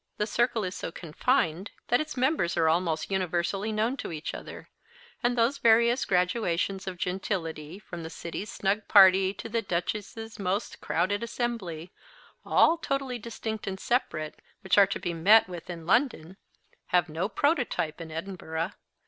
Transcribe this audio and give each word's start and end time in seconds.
The 0.17 0.25
circle 0.25 0.63
is 0.63 0.73
so 0.73 0.91
confined 0.91 1.69
that 1.89 2.01
its 2.01 2.17
members 2.17 2.57
are 2.57 2.67
almost 2.67 3.11
universally 3.11 3.71
known 3.71 3.97
to 3.97 4.11
each 4.11 4.33
other; 4.33 4.67
and 5.21 5.37
those 5.37 5.59
various 5.59 6.05
gradations 6.05 6.87
of 6.87 6.97
gentility, 6.97 7.77
from 7.77 8.01
the 8.01 8.09
city's 8.09 8.49
snug 8.51 8.87
party 8.87 9.31
to 9.35 9.47
the 9.47 9.61
duchess's 9.61 10.39
most 10.39 10.81
crowded 10.81 11.21
assembly, 11.21 11.91
all 12.43 12.79
totally 12.79 13.19
distinct 13.19 13.67
and 13.67 13.79
separate, 13.79 14.41
which 14.61 14.75
are 14.75 14.87
to 14.87 14.97
be 14.99 15.13
met 15.13 15.47
with 15.47 15.69
in 15.69 15.85
London, 15.85 16.35
have 16.87 17.07
no 17.07 17.29
prototype 17.29 18.01
in 18.01 18.09
Edinburgh. 18.09 18.71